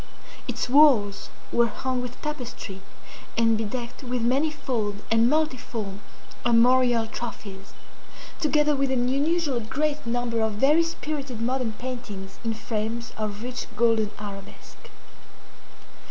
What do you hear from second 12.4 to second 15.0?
in frames of rich golden arabesque.